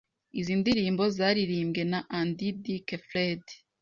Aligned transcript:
Izi 0.39 0.53
ndirimbo 0.61 1.03
zaririmbwe 1.17 1.81
na 1.91 1.99
Andy 2.19 2.47
Dick 2.63 2.87
Fred, 3.07 3.43